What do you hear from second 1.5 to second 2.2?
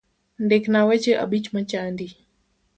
machandi